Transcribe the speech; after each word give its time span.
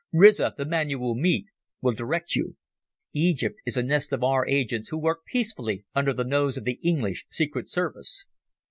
Riza, 0.11 0.55
the 0.57 0.65
man 0.65 0.89
you 0.89 0.97
will 0.97 1.13
meet, 1.13 1.45
will 1.79 1.93
direct 1.93 2.35
you. 2.35 2.57
Egypt 3.13 3.59
is 3.67 3.77
a 3.77 3.83
nest 3.83 4.11
of 4.11 4.23
our 4.23 4.47
agents 4.47 4.89
who 4.89 4.97
work 4.97 5.23
peacefully 5.27 5.85
under 5.93 6.11
the 6.11 6.23
nose 6.25 6.57
of 6.57 6.63
the 6.63 6.79
English 6.81 7.27
Secret 7.29 7.69
Service." 7.69 8.25